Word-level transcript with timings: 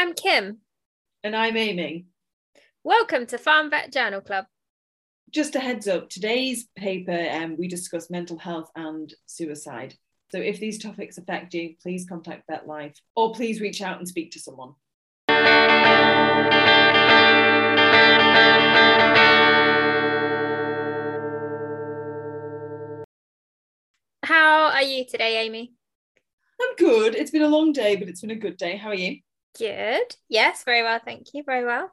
I'm 0.00 0.14
Kim. 0.14 0.60
And 1.22 1.36
I'm 1.36 1.58
Amy. 1.58 2.06
Welcome 2.84 3.26
to 3.26 3.36
Farm 3.36 3.68
Vet 3.68 3.92
Journal 3.92 4.22
Club. 4.22 4.46
Just 5.30 5.54
a 5.56 5.60
heads 5.60 5.86
up 5.86 6.08
today's 6.08 6.68
paper, 6.74 7.28
um, 7.32 7.58
we 7.58 7.68
discuss 7.68 8.08
mental 8.08 8.38
health 8.38 8.70
and 8.74 9.12
suicide. 9.26 9.92
So 10.32 10.38
if 10.38 10.58
these 10.58 10.78
topics 10.78 11.18
affect 11.18 11.52
you, 11.52 11.74
please 11.82 12.06
contact 12.08 12.48
VetLife 12.50 12.96
or 13.14 13.34
please 13.34 13.60
reach 13.60 13.82
out 13.82 13.98
and 13.98 14.08
speak 14.08 14.30
to 14.30 14.40
someone. 14.40 14.72
How 24.24 24.70
are 24.72 24.82
you 24.82 25.04
today, 25.04 25.44
Amy? 25.44 25.74
I'm 26.62 26.74
good. 26.76 27.14
It's 27.14 27.30
been 27.30 27.42
a 27.42 27.48
long 27.48 27.72
day, 27.72 27.96
but 27.96 28.08
it's 28.08 28.22
been 28.22 28.30
a 28.30 28.34
good 28.34 28.56
day. 28.56 28.78
How 28.78 28.88
are 28.88 28.94
you? 28.94 29.18
Good. 29.58 30.16
Yes, 30.28 30.64
very 30.64 30.82
well. 30.82 31.00
Thank 31.04 31.28
you. 31.34 31.42
Very 31.44 31.64
well. 31.64 31.90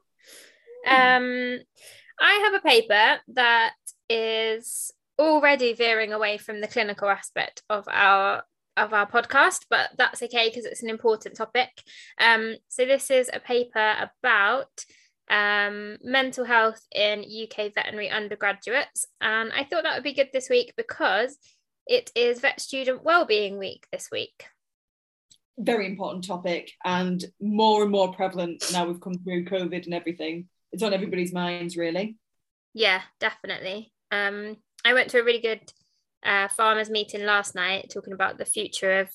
Um, 0.87 1.59
I 2.19 2.33
have 2.43 2.53
a 2.53 2.59
paper 2.61 3.21
that 3.29 3.73
is 4.09 4.91
already 5.19 5.73
veering 5.73 6.13
away 6.13 6.37
from 6.37 6.61
the 6.61 6.67
clinical 6.67 7.09
aspect 7.09 7.63
of 7.69 7.85
our 7.91 8.43
of 8.77 8.93
our 8.93 9.09
podcast, 9.09 9.65
but 9.71 9.89
that's 9.97 10.21
okay 10.21 10.49
because 10.49 10.65
it's 10.65 10.83
an 10.83 10.89
important 10.89 11.35
topic. 11.35 11.69
Um, 12.19 12.57
so 12.67 12.85
this 12.85 13.09
is 13.09 13.29
a 13.33 13.39
paper 13.39 14.09
about 14.23 14.85
um, 15.31 15.97
mental 16.03 16.45
health 16.45 16.79
in 16.93 17.21
UK 17.21 17.73
veterinary 17.73 18.09
undergraduates, 18.09 19.07
and 19.19 19.51
I 19.51 19.63
thought 19.63 19.83
that 19.83 19.95
would 19.95 20.03
be 20.03 20.13
good 20.13 20.29
this 20.31 20.49
week 20.49 20.73
because 20.77 21.37
it 21.87 22.11
is 22.15 22.39
Vet 22.39 22.59
Student 22.59 23.03
Wellbeing 23.03 23.57
Week 23.57 23.87
this 23.91 24.09
week. 24.11 24.45
Very 25.57 25.87
important 25.87 26.25
topic, 26.25 26.71
and 26.85 27.23
more 27.41 27.81
and 27.83 27.91
more 27.91 28.13
prevalent 28.13 28.63
now 28.71 28.85
we've 28.85 29.01
come 29.01 29.15
through 29.15 29.45
COVID 29.45 29.85
and 29.85 29.93
everything. 29.93 30.47
It's 30.71 30.83
on 30.83 30.93
everybody's 30.93 31.33
minds, 31.33 31.75
really. 31.75 32.17
Yeah, 32.73 33.01
definitely. 33.19 33.91
Um, 34.11 34.57
I 34.85 34.93
went 34.93 35.09
to 35.11 35.19
a 35.19 35.23
really 35.23 35.41
good 35.41 35.61
uh, 36.23 36.47
farmers 36.49 36.89
meeting 36.89 37.25
last 37.25 37.55
night 37.55 37.89
talking 37.91 38.13
about 38.13 38.37
the 38.37 38.45
future 38.45 38.99
of 39.01 39.09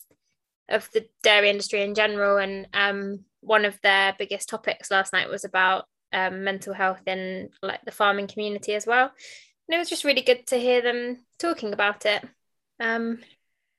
of 0.69 0.89
the 0.93 1.07
dairy 1.23 1.51
industry 1.51 1.83
in 1.83 1.95
general, 1.95 2.39
and 2.39 2.67
um, 2.75 3.25
one 3.41 3.65
of 3.65 3.79
their 3.83 4.15
biggest 4.19 4.49
topics 4.49 4.91
last 4.91 5.13
night 5.13 5.29
was 5.29 5.45
about 5.45 5.85
um, 6.13 6.45
mental 6.45 6.75
health 6.75 7.03
in 7.07 7.51
like 7.63 7.85
the 7.85 7.93
farming 7.93 8.27
community 8.27 8.75
as 8.75 8.87
well. 8.87 9.13
And 9.69 9.75
it 9.75 9.79
was 9.79 9.89
just 9.89 10.05
really 10.05 10.23
good 10.23 10.47
to 10.49 10.57
hear 10.57 10.81
them 10.83 11.25
talking 11.39 11.73
about 11.73 12.07
it. 12.07 12.25
Um, 12.81 13.19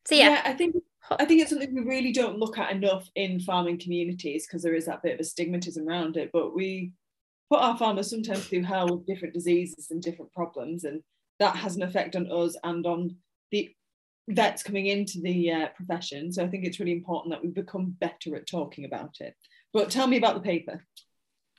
so 0.05 0.15
yeah. 0.15 0.29
yeah, 0.29 0.41
I 0.45 0.53
think 0.53 0.75
I 1.11 1.25
think 1.25 1.41
it's 1.41 1.49
something 1.49 1.73
we 1.73 1.81
really 1.81 2.11
don't 2.11 2.39
look 2.39 2.57
at 2.57 2.71
enough 2.71 3.09
in 3.15 3.39
farming 3.39 3.79
communities 3.79 4.47
because 4.47 4.63
there 4.63 4.75
is 4.75 4.85
that 4.85 5.03
bit 5.03 5.15
of 5.15 5.19
a 5.19 5.23
stigmatism 5.23 5.87
around 5.87 6.17
it. 6.17 6.29
But 6.31 6.55
we 6.55 6.93
put 7.49 7.59
our 7.59 7.77
farmers 7.77 8.09
sometimes 8.09 8.47
through 8.47 8.63
hell 8.63 8.87
with 8.87 9.05
different 9.05 9.33
diseases 9.33 9.87
and 9.91 10.01
different 10.01 10.31
problems, 10.31 10.85
and 10.85 11.01
that 11.39 11.55
has 11.55 11.75
an 11.75 11.83
effect 11.83 12.15
on 12.15 12.31
us 12.31 12.55
and 12.63 12.85
on 12.85 13.17
the 13.51 13.71
vets 14.29 14.63
coming 14.63 14.87
into 14.87 15.19
the 15.21 15.51
uh, 15.51 15.67
profession. 15.75 16.31
So 16.31 16.43
I 16.43 16.47
think 16.47 16.63
it's 16.65 16.79
really 16.79 16.93
important 16.93 17.33
that 17.33 17.43
we 17.43 17.49
become 17.49 17.95
better 17.99 18.35
at 18.35 18.47
talking 18.47 18.85
about 18.85 19.17
it. 19.19 19.35
But 19.73 19.89
tell 19.89 20.07
me 20.07 20.17
about 20.17 20.35
the 20.35 20.41
paper. 20.41 20.83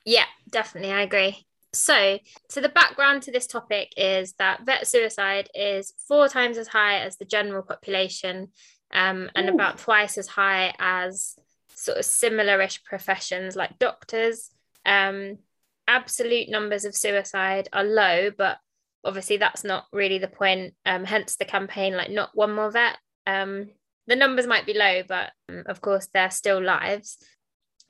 Yeah, 0.05 0.27
definitely, 0.51 0.93
I 0.93 1.03
agree. 1.03 1.47
So, 1.75 2.19
so 2.49 2.61
the 2.61 2.69
background 2.69 3.23
to 3.25 3.33
this 3.33 3.49
topic 3.49 3.93
is 3.97 4.35
that 4.39 4.65
vet 4.65 4.87
suicide 4.87 5.49
is 5.55 5.93
four 6.07 6.29
times 6.29 6.57
as 6.57 6.69
high 6.69 7.01
as 7.01 7.17
the 7.17 7.25
general 7.25 7.63
population, 7.63 8.49
um, 8.95 9.29
and 9.35 9.51
Ooh. 9.51 9.55
about 9.55 9.79
twice 9.79 10.17
as 10.17 10.29
high 10.29 10.73
as 10.79 11.37
sort 11.75 11.99
of 11.99 12.05
similar-ish 12.05 12.85
professions 12.85 13.57
like 13.57 13.79
doctors. 13.79 14.51
Um, 14.87 15.39
absolute 15.87 16.49
numbers 16.49 16.85
of 16.85 16.95
suicide 16.95 17.69
are 17.73 17.85
low, 17.85 18.31
but 18.37 18.59
obviously 19.05 19.37
that's 19.37 19.65
not 19.65 19.85
really 19.93 20.19
the 20.19 20.29
point. 20.29 20.75
Um, 20.87 21.05
hence 21.05 21.37
the 21.37 21.45
campaign, 21.45 21.97
like 21.97 22.11
not 22.11 22.31
one 22.35 22.55
more 22.55 22.71
vet. 22.71 22.97
Um, 23.27 23.71
the 24.07 24.17
numbers 24.17 24.47
might 24.47 24.67
be 24.67 24.75
low, 24.75 25.03
but 25.07 25.33
um, 25.49 25.65
of 25.67 25.81
course 25.81 26.09
they're 26.13 26.31
still 26.31 26.63
lives. 26.63 27.19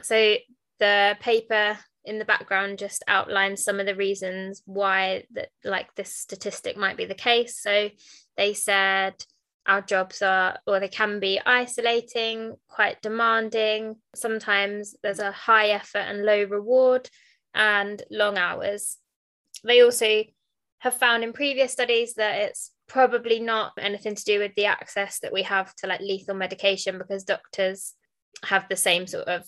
So 0.03 0.37
the 0.81 1.17
paper 1.21 1.79
in 2.05 2.19
the 2.19 2.25
background 2.25 2.79
just 2.79 3.03
outlines 3.09 3.63
some 3.63 3.81
of 3.81 3.87
the 3.87 3.95
reasons 3.95 4.63
why 4.67 5.25
that 5.33 5.49
like 5.65 5.95
this 5.95 6.15
statistic 6.15 6.77
might 6.77 6.97
be 6.97 7.05
the 7.05 7.15
case. 7.15 7.59
So 7.61 7.91
they 8.37 8.55
said 8.55 9.15
our 9.67 9.81
jobs 9.81 10.23
are 10.23 10.59
or 10.67 10.81
they 10.81 10.89
can 10.89 11.21
be 11.21 11.41
isolating, 11.45 12.55
quite 12.69 13.01
demanding. 13.03 13.97
Sometimes 14.15 14.95
there's 15.03 15.21
a 15.21 15.33
high 15.33 15.69
effort 15.69 15.99
and 15.99 16.25
low 16.25 16.45
reward 16.45 17.09
and 17.55 18.03
long 18.11 18.37
hours. 18.37 18.99
They 19.65 19.81
also 19.81 20.25
have 20.81 20.99
found 20.99 21.25
in 21.25 21.33
previous 21.33 21.73
studies 21.73 22.15
that 22.15 22.43
it's 22.43 22.71
probably 22.89 23.41
not 23.41 23.73
anything 23.79 24.15
to 24.15 24.25
do 24.25 24.39
with 24.39 24.55
the 24.55 24.67
access 24.67 25.21
that 25.21 25.33
we 25.33 25.43
have 25.43 25.75
to 25.77 25.87
like 25.87 26.01
lethal 26.01 26.35
medication 26.35 26.99
because 26.99 27.25
doctors 27.25 27.95
have 28.45 28.67
the 28.69 28.77
same 28.77 29.07
sort 29.07 29.27
of 29.27 29.47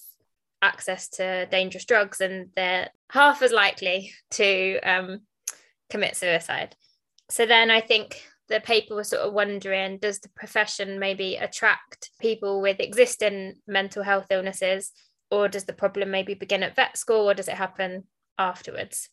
access 0.62 1.08
to 1.08 1.46
dangerous 1.46 1.84
drugs 1.84 2.20
and 2.20 2.48
they're 2.56 2.88
half 3.10 3.42
as 3.42 3.52
likely 3.52 4.12
to 4.30 4.80
um, 4.80 5.20
commit 5.90 6.16
suicide. 6.16 6.74
So 7.28 7.44
then 7.44 7.70
I 7.70 7.80
think 7.80 8.22
the 8.48 8.60
paper 8.60 8.94
was 8.94 9.08
sort 9.08 9.22
of 9.22 9.32
wondering 9.32 9.98
does 9.98 10.20
the 10.20 10.28
profession 10.30 10.98
maybe 10.98 11.36
attract 11.36 12.10
people 12.20 12.60
with 12.60 12.80
existing 12.80 13.54
mental 13.66 14.02
health 14.02 14.26
illnesses 14.30 14.92
or 15.30 15.48
does 15.48 15.64
the 15.64 15.72
problem 15.72 16.10
maybe 16.10 16.34
begin 16.34 16.62
at 16.62 16.76
vet 16.76 16.96
school 16.96 17.28
or 17.28 17.34
does 17.34 17.48
it 17.48 17.54
happen 17.54 18.04
afterwards? 18.38 19.08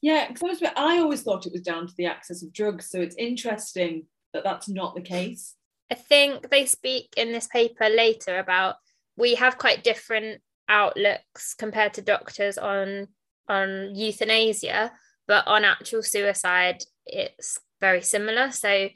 Yeah, 0.00 0.28
because 0.28 0.62
I 0.76 0.98
always 0.98 1.22
thought 1.22 1.46
it 1.46 1.52
was 1.52 1.62
down 1.62 1.86
to 1.86 1.94
the 1.96 2.06
access 2.06 2.42
of 2.42 2.52
drugs. 2.52 2.88
So 2.90 3.00
it's 3.00 3.16
interesting 3.16 4.06
that 4.32 4.44
that's 4.44 4.68
not 4.68 4.94
the 4.94 5.00
case. 5.00 5.54
I 5.90 5.94
think 5.94 6.50
they 6.50 6.66
speak 6.66 7.14
in 7.16 7.32
this 7.32 7.46
paper 7.46 7.88
later 7.88 8.38
about 8.38 8.76
we 9.16 9.34
have 9.36 9.58
quite 9.58 9.82
different 9.82 10.40
outlooks 10.68 11.54
compared 11.54 11.94
to 11.94 12.02
doctors 12.02 12.58
on 12.58 13.08
on 13.48 13.94
euthanasia, 13.94 14.92
but 15.26 15.46
on 15.46 15.64
actual 15.64 16.02
suicide, 16.02 16.82
it's 17.06 17.58
very 17.80 18.02
similar. 18.02 18.50
So 18.50 18.88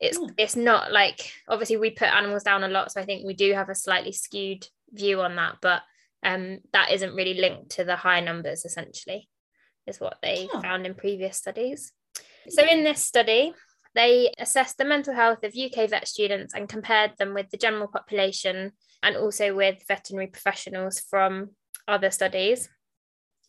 it's 0.00 0.18
mm. 0.18 0.30
it's 0.36 0.56
not 0.56 0.92
like 0.92 1.32
obviously 1.48 1.76
we 1.76 1.90
put 1.90 2.08
animals 2.08 2.42
down 2.42 2.64
a 2.64 2.68
lot, 2.68 2.92
so 2.92 3.00
I 3.00 3.04
think 3.04 3.26
we 3.26 3.34
do 3.34 3.52
have 3.54 3.68
a 3.68 3.74
slightly 3.74 4.12
skewed 4.12 4.66
view 4.92 5.20
on 5.20 5.36
that, 5.36 5.56
but 5.60 5.82
um, 6.24 6.60
that 6.72 6.90
isn't 6.92 7.14
really 7.14 7.34
linked 7.34 7.72
to 7.72 7.84
the 7.84 7.96
high 7.96 8.20
numbers 8.20 8.64
essentially 8.64 9.28
is 9.86 10.00
what 10.00 10.18
they 10.22 10.48
oh. 10.52 10.60
found 10.60 10.86
in 10.86 10.94
previous 10.94 11.36
studies. 11.36 11.92
So, 12.48 12.62
in 12.62 12.84
this 12.84 13.04
study, 13.04 13.52
they 13.94 14.32
assessed 14.38 14.78
the 14.78 14.84
mental 14.84 15.14
health 15.14 15.44
of 15.44 15.54
UK 15.56 15.88
vet 15.90 16.08
students 16.08 16.54
and 16.54 16.68
compared 16.68 17.12
them 17.18 17.34
with 17.34 17.50
the 17.50 17.56
general 17.56 17.88
population 17.88 18.72
and 19.02 19.16
also 19.16 19.54
with 19.54 19.84
veterinary 19.86 20.26
professionals 20.26 21.00
from 21.00 21.50
other 21.86 22.10
studies. 22.10 22.68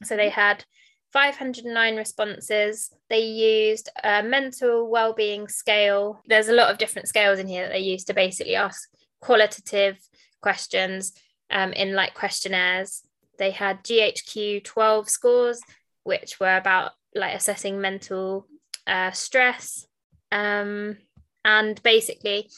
So, 0.03 0.16
they 0.16 0.29
had 0.29 0.66
509 1.15 1.95
responses. 1.95 2.93
They 3.09 3.21
used 3.21 3.89
a 4.03 4.21
mental 4.21 4.89
well-being 4.91 5.47
scale. 5.47 6.21
There's 6.27 6.49
a 6.49 6.53
lot 6.53 6.69
of 6.69 6.77
different 6.77 7.07
scales 7.07 7.39
in 7.39 7.47
here 7.47 7.63
that 7.63 7.71
they 7.71 7.79
used 7.79 8.07
to 8.07 8.13
basically 8.13 8.57
ask 8.57 8.89
qualitative 9.21 9.97
questions 10.41 11.13
um, 11.49 11.71
in 11.71 11.95
like 11.95 12.15
questionnaires. 12.15 13.01
They 13.39 13.51
had 13.51 13.81
GHQ 13.85 14.65
12 14.65 15.09
scores 15.09 15.61
which 16.03 16.37
were 16.37 16.57
about 16.57 16.91
like 17.15 17.33
assessing 17.33 17.79
mental 17.79 18.45
uh, 18.85 19.11
stress 19.11 19.87
um, 20.33 20.97
and 21.45 21.81
basically 21.81 22.49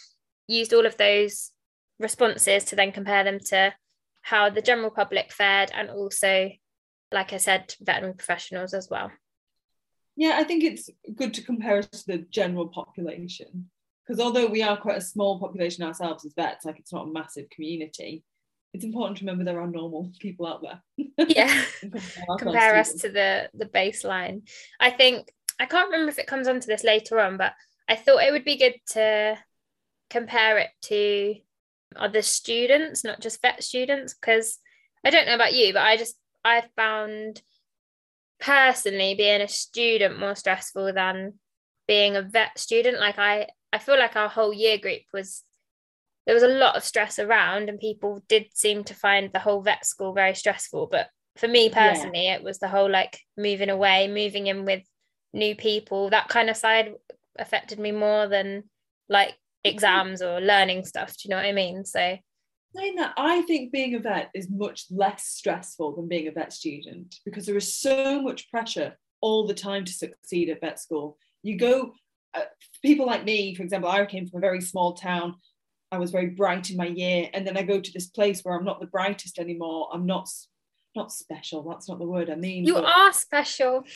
used 0.48 0.74
all 0.74 0.88
of 0.88 0.98
those 0.98 1.52
responses 2.00 2.64
to 2.66 2.76
then 2.76 2.92
compare 2.92 3.24
them 3.24 3.40
to 3.40 3.76
how 4.24 4.50
the 4.50 4.64
general 4.64 4.90
public 4.90 5.32
fared 5.32 5.72
and 5.76 5.92
also 5.92 6.50
like 7.12 7.34
i 7.34 7.38
said 7.38 7.74
veterinary 7.82 8.14
professionals 8.14 8.74
as 8.74 8.90
well 8.90 9.12
yeah 10.16 10.38
i 10.38 10.44
think 10.44 10.64
it's 10.64 10.90
good 11.16 11.34
to 11.34 11.44
compare 11.44 11.78
us 11.78 11.88
to 11.88 12.08
the 12.08 12.26
general 12.30 12.68
population 12.68 13.70
because 14.06 14.20
although 14.20 14.48
we 14.48 14.64
are 14.64 14.78
quite 14.78 14.98
a 14.98 15.02
small 15.02 15.40
population 15.40 15.84
ourselves 15.84 16.26
as 16.26 16.34
vets 16.34 16.66
like 16.66 16.80
it's 16.80 16.94
not 16.94 17.08
a 17.08 17.12
massive 17.12 17.50
community 17.50 18.24
it's 18.74 18.86
important 18.86 19.18
to 19.18 19.24
remember 19.26 19.44
there 19.44 19.60
are 19.60 19.68
normal 19.68 20.12
people 20.20 20.46
out 20.46 20.62
there. 20.62 20.82
yeah. 21.28 21.64
compare, 22.38 22.76
us 22.76 22.94
to 22.94 23.10
the 23.10 23.50
the 23.54 23.66
baseline. 23.66 24.48
I 24.80 24.92
think 24.92 25.32
I 25.60 25.66
can't 25.66 25.90
remember 25.90 26.12
if 26.12 26.20
it 26.20 26.28
comes 26.28 26.48
onto 26.48 26.68
this 26.68 26.84
later 26.84 27.20
on, 27.20 27.38
but 27.38 27.54
I 27.90 27.96
thought 27.96 28.24
it 28.24 28.32
would 28.32 28.46
be 28.46 28.58
good 28.58 28.76
to 28.92 29.38
compare 30.10 30.60
it 30.60 30.70
to 30.84 31.36
other 31.96 32.22
students, 32.22 33.04
not 33.04 33.22
just 33.22 33.42
vet 33.42 33.64
students, 33.64 34.14
because 34.14 34.60
I 35.04 35.10
don't 35.10 35.26
know 35.26 35.36
about 35.36 35.54
you, 35.54 35.74
but 35.74 35.84
I 35.84 35.98
just 35.98 36.16
I 36.48 36.64
found 36.76 37.42
personally 38.40 39.16
being 39.16 39.42
a 39.42 39.48
student 39.48 40.20
more 40.20 40.36
stressful 40.36 40.94
than 40.94 41.34
being 41.88 42.16
a 42.16 42.22
vet 42.22 42.58
student. 42.58 43.00
Like 43.00 43.20
I 43.20 43.48
I 43.74 43.80
feel 43.80 44.00
like 44.00 44.16
our 44.16 44.30
whole 44.30 44.54
year 44.54 44.78
group 44.78 45.02
was 45.14 45.44
there 46.26 46.34
was 46.34 46.44
a 46.44 46.48
lot 46.48 46.76
of 46.76 46.84
stress 46.84 47.20
around 47.20 47.70
and 47.70 47.80
people 47.80 48.22
did 48.28 48.46
seem 48.54 48.84
to 48.84 48.94
find 48.94 49.32
the 49.32 49.40
whole 49.40 49.62
vet 49.62 49.86
school 49.86 50.14
very 50.14 50.36
stressful 50.36 50.88
but 50.92 51.08
for 51.38 51.48
me 51.48 51.70
personally 51.70 52.26
yeah. 52.26 52.36
it 52.36 52.44
was 52.44 52.60
the 52.60 52.68
whole 52.68 52.90
like 52.90 53.20
moving 53.38 53.70
away 53.70 54.08
moving 54.08 54.48
in 54.48 54.66
with 54.66 54.84
new 55.34 55.56
people 55.56 56.10
that 56.10 56.28
kind 56.28 56.50
of 56.50 56.58
side 56.58 56.94
affected 57.40 57.80
me 57.80 57.92
more 57.92 58.28
than 58.28 58.64
like 59.08 59.30
mm-hmm. 59.30 59.74
exams 59.74 60.22
or 60.22 60.42
learning 60.42 60.84
stuff 60.84 61.16
do 61.16 61.16
you 61.24 61.30
know 61.30 61.38
what 61.38 61.46
i 61.46 61.54
mean 61.54 61.86
so 61.86 62.18
saying 62.78 62.96
that 62.96 63.14
i 63.18 63.42
think 63.44 63.72
being 63.72 63.96
a 63.96 64.00
vet 64.00 64.30
is 64.34 64.50
much 64.50 64.86
less 64.90 65.26
stressful 65.26 65.96
than 65.96 66.08
being 66.08 66.28
a 66.28 66.32
vet 66.32 66.54
student 66.54 67.16
because 67.26 67.46
there 67.46 67.58
is 67.58 67.74
so 67.74 68.22
much 68.22 68.50
pressure 68.50 68.96
all 69.22 69.48
the 69.48 69.54
time 69.54 69.86
to 69.86 69.92
succeed 69.92 70.50
at 70.50 70.62
vet 70.62 70.80
school. 70.80 71.18
You 71.44 71.58
go 71.58 71.94
uh, 72.34 72.42
people 72.84 73.06
like 73.06 73.24
me 73.24 73.56
for 73.56 73.64
example 73.64 73.90
i 73.90 74.06
came 74.06 74.28
from 74.28 74.40
a 74.40 74.42
very 74.42 74.62
small 74.62 74.94
town. 74.94 75.36
I 75.92 75.98
was 76.00 76.12
very 76.12 76.28
bright 76.28 76.70
in 76.70 76.78
my 76.78 76.88
year. 76.88 77.30
And 77.34 77.48
then 77.48 77.58
i 77.58 77.64
go 77.64 77.80
to 77.80 77.92
this 77.94 78.08
place 78.08 78.42
where 78.42 78.56
i'm 78.56 78.66
not 78.66 78.80
the 78.80 78.88
brightest 78.88 79.40
anymore. 79.40 79.90
I'm 79.94 80.06
not 80.06 80.30
not 80.96 81.12
special. 81.12 81.64
That's 81.64 81.88
not 81.90 82.00
the 82.00 82.08
word 82.08 82.30
i 82.30 82.36
mean 82.36 82.66
you 82.66 82.74
but... 82.74 82.86
are 82.86 83.14
special. 83.14 83.84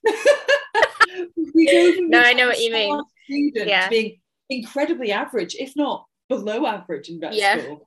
No 1.54 2.20
i 2.20 2.34
know 2.34 2.48
what 2.48 2.60
you 2.60 2.72
mean. 2.72 3.02
yeah. 3.54 3.90
being 3.90 4.20
incredibly 4.50 5.12
average 5.12 5.56
if 5.56 5.76
not 5.76 6.06
below 6.30 6.66
average 6.66 7.10
in 7.10 7.20
vet 7.20 7.34
yeah. 7.34 7.60
school 7.60 7.86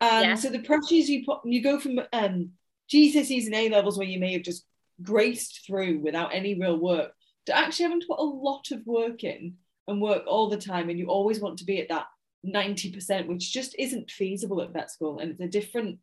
and 0.00 0.26
yeah. 0.26 0.34
so 0.34 0.48
the 0.48 0.60
pressures 0.60 1.08
you 1.08 1.24
put 1.24 1.40
you 1.44 1.62
go 1.62 1.78
from 1.78 1.98
um 2.12 2.50
GCSEs 2.92 3.46
and 3.46 3.54
A 3.54 3.68
levels 3.68 3.98
where 3.98 4.06
you 4.06 4.18
may 4.18 4.32
have 4.32 4.42
just 4.42 4.64
graced 5.02 5.66
through 5.66 6.00
without 6.00 6.34
any 6.34 6.58
real 6.58 6.78
work 6.78 7.12
to 7.46 7.56
actually 7.56 7.84
having 7.84 8.00
to 8.00 8.06
put 8.06 8.18
a 8.18 8.22
lot 8.22 8.70
of 8.72 8.86
work 8.86 9.24
in 9.24 9.54
and 9.86 10.02
work 10.02 10.24
all 10.26 10.48
the 10.48 10.56
time 10.56 10.88
and 10.88 10.98
you 10.98 11.06
always 11.06 11.40
want 11.40 11.58
to 11.58 11.64
be 11.64 11.80
at 11.80 11.88
that 11.88 12.06
90% 12.46 13.26
which 13.26 13.52
just 13.52 13.74
isn't 13.78 14.10
feasible 14.10 14.60
at 14.62 14.72
vet 14.72 14.90
school 14.90 15.18
and 15.18 15.30
it's 15.30 15.40
a 15.40 15.48
different 15.48 15.98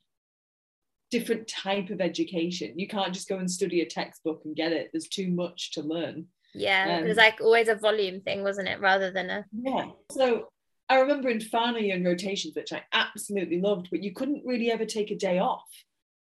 different 1.12 1.48
type 1.48 1.92
of 1.92 2.02
education. 2.02 2.78
You 2.78 2.88
can't 2.88 3.14
just 3.14 3.30
go 3.30 3.38
and 3.38 3.50
study 3.50 3.82
a 3.82 3.86
textbook 3.86 4.42
and 4.44 4.56
get 4.56 4.72
it. 4.72 4.90
There's 4.92 5.08
too 5.08 5.30
much 5.30 5.72
to 5.74 5.82
learn. 5.82 6.26
Yeah 6.54 6.98
um, 6.98 7.04
it 7.04 7.08
was 7.10 7.18
like 7.18 7.42
always 7.42 7.68
a 7.68 7.76
volume 7.76 8.22
thing 8.22 8.42
wasn't 8.42 8.70
it 8.70 8.80
rather 8.80 9.12
than 9.12 9.30
a 9.30 9.46
yeah. 9.52 9.88
So 10.10 10.48
I 10.88 11.00
remember 11.00 11.30
in 11.30 11.40
final 11.40 11.82
year 11.82 11.96
and 11.96 12.06
rotations, 12.06 12.56
which 12.56 12.72
I 12.72 12.84
absolutely 12.94 13.60
loved, 13.60 13.90
but 13.90 14.04
you 14.04 14.14
couldn't 14.14 14.46
really 14.46 14.72
ever 14.72 14.86
take 14.86 15.12
a 15.12 15.16
day 15.16 15.40
off 15.40 15.68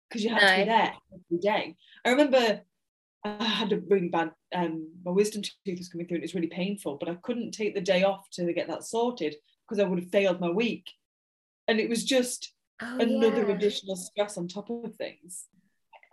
because 0.08 0.24
you 0.24 0.30
had 0.30 0.42
no. 0.42 0.48
to 0.48 0.56
be 0.56 0.64
there 0.64 0.92
every 1.12 1.38
day. 1.40 1.76
I 2.04 2.10
remember 2.10 2.60
I 3.24 3.44
had 3.44 3.72
a 3.72 3.80
really 3.88 4.08
bad, 4.08 4.32
um, 4.54 4.88
my 5.04 5.12
wisdom 5.12 5.42
tooth 5.42 5.78
was 5.78 5.88
coming 5.88 6.06
through 6.06 6.16
and 6.16 6.24
it's 6.24 6.34
really 6.34 6.48
painful, 6.48 6.96
but 6.96 7.08
I 7.08 7.16
couldn't 7.22 7.52
take 7.52 7.74
the 7.74 7.80
day 7.80 8.02
off 8.02 8.28
to 8.32 8.52
get 8.52 8.68
that 8.68 8.84
sorted 8.84 9.36
because 9.68 9.80
I 9.80 9.86
would 9.86 10.00
have 10.00 10.10
failed 10.10 10.40
my 10.40 10.50
week. 10.50 10.90
And 11.68 11.78
it 11.78 11.88
was 11.88 12.04
just 12.04 12.52
oh, 12.82 12.98
another 12.98 13.46
yeah. 13.46 13.54
additional 13.54 13.96
stress 13.96 14.36
on 14.36 14.48
top 14.48 14.70
of 14.70 14.96
things. 14.96 15.46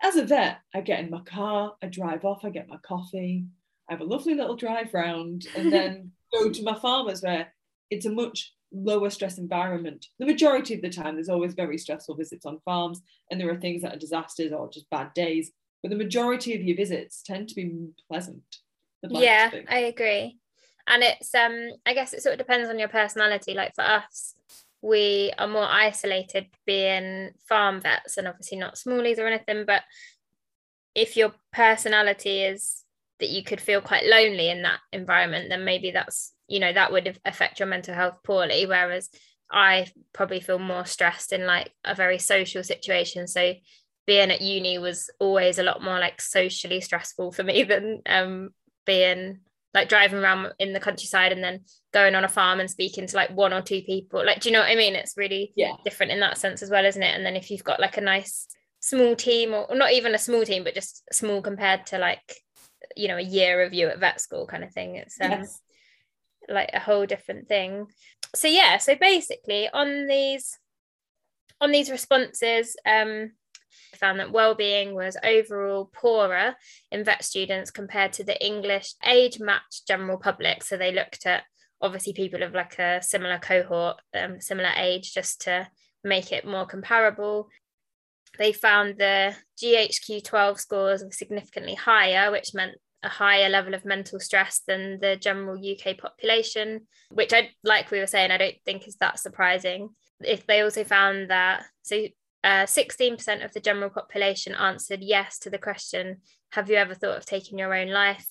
As 0.03 0.15
a 0.15 0.25
vet, 0.25 0.59
I 0.75 0.81
get 0.81 0.99
in 0.99 1.09
my 1.09 1.21
car, 1.21 1.73
I 1.81 1.87
drive 1.87 2.23
off, 2.23 2.45
I 2.45 2.49
get 2.49 2.69
my 2.69 2.77
coffee, 2.77 3.45
I 3.89 3.93
have 3.93 4.01
a 4.01 4.05
lovely 4.05 4.35
little 4.35 4.55
drive 4.55 4.93
round, 4.93 5.47
and 5.55 5.71
then 5.73 6.11
go 6.33 6.51
to 6.51 6.63
my 6.63 6.75
farmers 6.75 7.23
where 7.23 7.51
it's 7.89 8.05
a 8.05 8.11
much 8.11 8.53
lower 8.73 9.09
stress 9.09 9.37
environment. 9.37 10.07
The 10.19 10.25
majority 10.25 10.73
of 10.73 10.81
the 10.81 10.89
time, 10.89 11.15
there's 11.15 11.29
always 11.29 11.53
very 11.53 11.77
stressful 11.77 12.15
visits 12.15 12.45
on 12.45 12.59
farms, 12.65 13.01
and 13.31 13.39
there 13.39 13.49
are 13.49 13.59
things 13.59 13.81
that 13.81 13.95
are 13.95 13.99
disasters 13.99 14.51
or 14.51 14.69
just 14.69 14.89
bad 14.89 15.13
days. 15.13 15.51
But 15.81 15.89
the 15.89 15.97
majority 15.97 16.55
of 16.55 16.61
your 16.61 16.75
visits 16.75 17.21
tend 17.23 17.49
to 17.49 17.55
be 17.55 17.71
pleasant. 18.09 18.43
Yeah, 19.09 19.51
I 19.69 19.79
agree. 19.79 20.37
And 20.87 21.03
it's 21.03 21.33
um, 21.35 21.69
I 21.85 21.93
guess 21.93 22.13
it 22.13 22.23
sort 22.23 22.33
of 22.33 22.39
depends 22.39 22.69
on 22.69 22.79
your 22.79 22.87
personality. 22.87 23.53
Like 23.53 23.75
for 23.75 23.83
us, 23.83 24.35
we 24.81 25.31
are 25.37 25.47
more 25.47 25.67
isolated 25.69 26.47
being 26.65 27.31
farm 27.47 27.81
vets 27.81 28.17
and 28.17 28.27
obviously 28.27 28.57
not 28.57 28.75
smallies 28.75 29.19
or 29.19 29.27
anything. 29.27 29.65
But 29.65 29.83
if 30.95 31.15
your 31.15 31.33
personality 31.53 32.41
is 32.41 32.83
that 33.19 33.29
you 33.29 33.43
could 33.43 33.61
feel 33.61 33.81
quite 33.81 34.05
lonely 34.05 34.49
in 34.49 34.63
that 34.63 34.79
environment, 34.91 35.49
then 35.49 35.65
maybe 35.65 35.91
that's 35.91 36.33
you 36.47 36.59
know 36.59 36.71
that 36.71 36.91
would 36.91 37.19
affect 37.25 37.59
your 37.59 37.67
mental 37.67 37.93
health 37.93 38.17
poorly. 38.23 38.65
Whereas 38.65 39.09
i 39.49 39.87
probably 40.13 40.41
feel 40.41 40.59
more 40.59 40.85
stressed 40.85 41.31
in 41.31 41.45
like 41.45 41.71
a 41.83 41.95
very 41.95 42.19
social 42.19 42.63
situation. 42.63 43.27
So 43.27 43.53
being 44.05 44.31
at 44.31 44.41
uni 44.41 44.77
was 44.77 45.09
always 45.19 45.59
a 45.59 45.63
lot 45.63 45.83
more 45.83 45.99
like 45.99 46.21
socially 46.21 46.81
stressful 46.81 47.31
for 47.31 47.43
me 47.43 47.63
than 47.71 48.01
um 48.05 48.49
being 48.85 49.39
like 49.73 49.89
driving 49.89 50.19
around 50.19 50.53
in 50.59 50.73
the 50.73 50.79
countryside 50.79 51.31
and 51.31 51.43
then 51.43 51.59
going 51.93 52.15
on 52.15 52.23
a 52.23 52.29
farm 52.29 52.59
and 52.59 52.71
speaking 52.71 53.05
to 53.05 53.15
like 53.15 53.29
one 53.31 53.53
or 53.53 53.61
two 53.61 53.81
people. 53.81 54.25
Like 54.25 54.41
do 54.41 54.49
you 54.49 54.53
know 54.53 54.61
what 54.61 54.71
i 54.71 54.75
mean? 54.75 54.95
It's 54.95 55.17
really 55.17 55.53
yeah. 55.55 55.73
different 55.83 56.11
in 56.11 56.19
that 56.21 56.37
sense 56.37 56.61
as 56.61 56.69
well 56.69 56.85
isn't 56.85 57.03
it? 57.03 57.15
And 57.15 57.25
then 57.25 57.35
if 57.35 57.51
you've 57.51 57.63
got 57.63 57.79
like 57.79 57.97
a 57.97 58.01
nice 58.01 58.47
small 58.79 59.15
team 59.15 59.53
or, 59.53 59.69
or 59.69 59.75
not 59.75 59.91
even 59.91 60.15
a 60.15 60.19
small 60.19 60.45
team 60.45 60.63
but 60.63 60.73
just 60.73 61.03
small 61.11 61.41
compared 61.41 61.85
to 61.87 61.97
like 61.97 62.41
you 62.97 63.07
know 63.07 63.17
a 63.17 63.21
year 63.21 63.61
of 63.63 63.73
you 63.73 63.87
at 63.87 63.99
vet 63.99 64.21
school 64.21 64.47
kind 64.47 64.63
of 64.63 64.71
thing. 64.71 64.95
It's 64.95 65.19
um, 65.21 65.31
yes. 65.31 65.59
like 66.49 66.69
a 66.73 66.79
whole 66.79 67.05
different 67.05 67.47
thing. 67.47 67.87
So 68.35 68.47
yeah 68.47 68.77
so 68.77 68.95
basically 68.95 69.69
on 69.69 70.07
these 70.07 70.57
on 71.59 71.71
these 71.71 71.89
responses 71.89 72.75
um 72.85 73.31
found 73.97 74.19
that 74.19 74.31
well-being 74.31 74.93
was 74.93 75.17
overall 75.23 75.89
poorer 75.93 76.55
in 76.91 77.03
vet 77.03 77.23
students 77.23 77.71
compared 77.71 78.13
to 78.13 78.23
the 78.23 78.45
english 78.45 78.93
age 79.05 79.39
matched 79.39 79.87
general 79.87 80.17
public. 80.17 80.63
So 80.63 80.77
they 80.77 80.91
looked 80.91 81.25
at 81.25 81.43
obviously 81.81 82.13
people 82.13 82.43
of 82.43 82.53
like 82.53 82.79
a 82.79 83.01
similar 83.01 83.39
cohort 83.39 83.97
um, 84.15 84.41
similar 84.41 84.71
age 84.75 85.13
just 85.13 85.41
to 85.41 85.67
make 86.03 86.31
it 86.31 86.45
more 86.45 86.65
comparable. 86.65 87.49
They 88.37 88.53
found 88.53 88.97
the 88.97 89.35
ghq12 89.61 90.59
scores 90.59 91.03
were 91.03 91.11
significantly 91.11 91.75
higher 91.75 92.31
which 92.31 92.53
meant 92.53 92.75
a 93.03 93.09
higher 93.09 93.49
level 93.49 93.73
of 93.73 93.85
mental 93.85 94.19
stress 94.19 94.61
than 94.67 94.99
the 94.99 95.15
general 95.15 95.57
UK 95.57 95.97
population, 95.97 96.87
which 97.11 97.33
I 97.33 97.51
like 97.63 97.91
we 97.91 97.99
were 97.99 98.07
saying, 98.07 98.31
I 98.31 98.37
don't 98.37 98.55
think 98.65 98.87
is 98.87 98.97
that 98.97 99.19
surprising. 99.19 99.89
If 100.21 100.47
they 100.47 100.61
also 100.61 100.83
found 100.83 101.29
that 101.29 101.65
so 101.83 102.07
uh, 102.43 102.65
16% 102.65 103.43
of 103.43 103.53
the 103.53 103.59
general 103.59 103.89
population 103.89 104.55
answered 104.55 105.01
yes 105.01 105.37
to 105.39 105.49
the 105.49 105.57
question, 105.57 106.17
have 106.51 106.69
you 106.69 106.77
ever 106.77 106.93
thought 106.93 107.17
of 107.17 107.25
taking 107.25 107.59
your 107.59 107.73
own 107.73 107.89
life, 107.89 108.27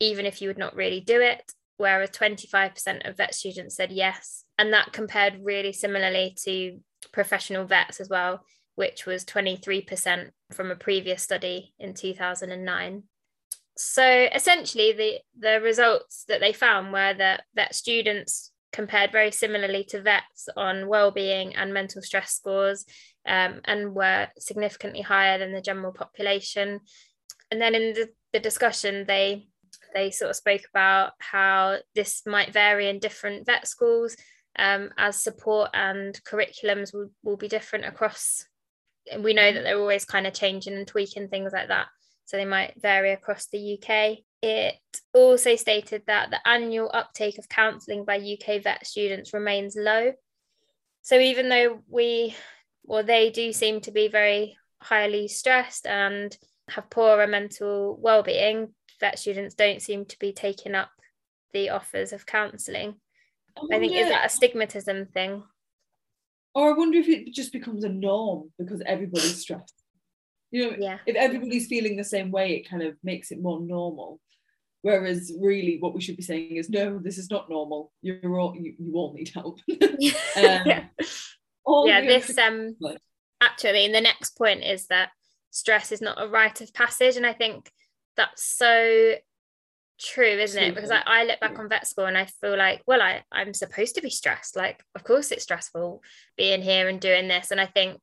even 0.00 0.24
if 0.24 0.40
you 0.40 0.48
would 0.48 0.58
not 0.58 0.76
really 0.76 1.00
do 1.00 1.20
it? 1.20 1.52
Whereas 1.76 2.10
25% 2.10 3.08
of 3.08 3.16
vet 3.16 3.34
students 3.34 3.76
said 3.76 3.92
yes. 3.92 4.44
And 4.56 4.72
that 4.72 4.92
compared 4.92 5.44
really 5.44 5.72
similarly 5.72 6.34
to 6.44 6.78
professional 7.12 7.66
vets 7.66 8.00
as 8.00 8.08
well, 8.08 8.44
which 8.76 9.04
was 9.04 9.24
23% 9.24 10.30
from 10.52 10.70
a 10.70 10.76
previous 10.76 11.22
study 11.22 11.74
in 11.78 11.92
2009 11.92 13.02
so 13.76 14.28
essentially 14.34 14.92
the 14.92 15.18
the 15.38 15.60
results 15.60 16.24
that 16.28 16.40
they 16.40 16.52
found 16.52 16.92
were 16.92 17.14
that 17.14 17.44
vet 17.54 17.74
students 17.74 18.52
compared 18.72 19.12
very 19.12 19.30
similarly 19.30 19.84
to 19.84 20.02
vets 20.02 20.48
on 20.56 20.88
well-being 20.88 21.54
and 21.54 21.72
mental 21.72 22.02
stress 22.02 22.32
scores 22.32 22.84
um, 23.26 23.60
and 23.64 23.94
were 23.94 24.28
significantly 24.38 25.00
higher 25.00 25.38
than 25.38 25.52
the 25.52 25.62
general 25.62 25.92
population. 25.92 26.80
And 27.50 27.60
then 27.60 27.74
in 27.74 27.94
the, 27.94 28.08
the 28.32 28.40
discussion 28.40 29.04
they 29.06 29.48
they 29.94 30.10
sort 30.10 30.30
of 30.30 30.36
spoke 30.36 30.62
about 30.70 31.12
how 31.18 31.78
this 31.94 32.22
might 32.26 32.52
vary 32.52 32.88
in 32.88 32.98
different 32.98 33.46
vet 33.46 33.66
schools 33.66 34.16
um, 34.58 34.90
as 34.98 35.16
support 35.16 35.70
and 35.74 36.18
curriculums 36.24 36.92
will, 36.92 37.10
will 37.22 37.36
be 37.36 37.48
different 37.48 37.84
across 37.84 38.44
we 39.20 39.34
know 39.34 39.52
that 39.52 39.62
they're 39.62 39.78
always 39.78 40.04
kind 40.04 40.26
of 40.26 40.34
changing 40.34 40.74
and 40.74 40.86
tweaking 40.86 41.28
things 41.28 41.52
like 41.52 41.68
that 41.68 41.86
so 42.26 42.36
they 42.36 42.44
might 42.44 42.74
vary 42.80 43.12
across 43.12 43.46
the 43.46 43.78
UK. 43.78 44.18
It 44.42 44.74
also 45.14 45.56
stated 45.56 46.02
that 46.06 46.30
the 46.30 46.46
annual 46.46 46.90
uptake 46.92 47.38
of 47.38 47.48
counselling 47.48 48.04
by 48.04 48.18
UK 48.18 48.62
vet 48.62 48.86
students 48.86 49.32
remains 49.32 49.76
low. 49.76 50.12
So 51.02 51.18
even 51.18 51.48
though 51.48 51.82
we, 51.88 52.36
or 52.84 53.02
they 53.02 53.30
do 53.30 53.52
seem 53.52 53.80
to 53.82 53.92
be 53.92 54.08
very 54.08 54.58
highly 54.82 55.28
stressed 55.28 55.86
and 55.86 56.36
have 56.68 56.90
poorer 56.90 57.28
mental 57.28 57.96
well-being, 57.98 58.74
vet 59.00 59.18
students 59.18 59.54
don't 59.54 59.80
seem 59.80 60.04
to 60.06 60.18
be 60.18 60.32
taking 60.32 60.74
up 60.74 60.90
the 61.52 61.70
offers 61.70 62.12
of 62.12 62.26
counselling. 62.26 62.96
I, 63.56 63.76
I 63.76 63.78
think 63.78 63.94
is 63.94 64.08
that 64.08 64.26
a 64.26 64.28
stigmatism 64.28 65.12
thing? 65.12 65.44
Or 66.54 66.70
I 66.70 66.76
wonder 66.76 66.98
if 66.98 67.08
it 67.08 67.32
just 67.32 67.52
becomes 67.52 67.84
a 67.84 67.88
norm 67.88 68.50
because 68.58 68.82
everybody's 68.84 69.40
stressed. 69.40 69.75
You 70.50 70.70
know, 70.70 70.76
yeah. 70.78 70.98
if 71.06 71.16
everybody's 71.16 71.66
feeling 71.66 71.96
the 71.96 72.04
same 72.04 72.30
way, 72.30 72.54
it 72.54 72.68
kind 72.68 72.82
of 72.82 72.96
makes 73.02 73.30
it 73.30 73.42
more 73.42 73.60
normal. 73.60 74.20
Whereas 74.82 75.32
really 75.40 75.78
what 75.80 75.94
we 75.94 76.00
should 76.00 76.16
be 76.16 76.22
saying 76.22 76.56
is, 76.56 76.70
no, 76.70 76.98
this 76.98 77.18
is 77.18 77.30
not 77.30 77.50
normal. 77.50 77.92
You're 78.02 78.38
all 78.38 78.54
you, 78.56 78.74
you 78.78 78.94
all 78.94 79.12
need 79.14 79.30
help. 79.34 79.58
um, 79.70 79.82
yeah, 80.36 80.84
yeah 81.66 82.00
this 82.02 82.36
um 82.38 82.76
actually 83.40 83.90
the 83.90 84.00
next 84.00 84.38
point 84.38 84.62
is 84.62 84.86
that 84.86 85.10
stress 85.50 85.90
is 85.90 86.00
not 86.00 86.22
a 86.22 86.28
rite 86.28 86.60
of 86.60 86.72
passage. 86.72 87.16
And 87.16 87.26
I 87.26 87.32
think 87.32 87.70
that's 88.16 88.44
so 88.44 89.14
true 89.98 90.24
isn't 90.26 90.62
it 90.62 90.74
because 90.74 90.90
I, 90.90 91.02
I 91.06 91.24
look 91.24 91.40
back 91.40 91.58
on 91.58 91.68
vet 91.68 91.86
school 91.86 92.04
and 92.04 92.18
i 92.18 92.26
feel 92.26 92.56
like 92.56 92.82
well 92.86 93.00
I, 93.00 93.22
i'm 93.32 93.54
supposed 93.54 93.94
to 93.94 94.02
be 94.02 94.10
stressed 94.10 94.54
like 94.54 94.84
of 94.94 95.04
course 95.04 95.32
it's 95.32 95.44
stressful 95.44 96.02
being 96.36 96.60
here 96.60 96.88
and 96.88 97.00
doing 97.00 97.28
this 97.28 97.50
and 97.50 97.60
i 97.60 97.66
think 97.66 97.98